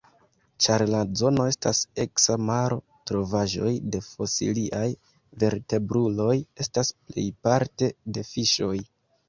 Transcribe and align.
Ĉar 0.65 0.83
la 0.93 1.01
zono 1.19 1.43
estas 1.49 1.81
eksa 2.03 2.37
maro, 2.45 2.79
trovaĵoj 3.11 3.75
de 3.97 4.01
fosiliaj 4.07 4.89
vertebruloj 5.45 6.37
estas 6.67 6.93
plejparte 6.99 7.95
de 8.19 8.29
fiŝoj. 8.35 8.75